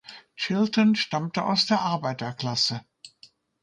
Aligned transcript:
Chilton 0.35 0.95
stammte 0.95 1.45
aus 1.45 1.67
der 1.67 1.81
Arbeiterklasse. 1.81 2.83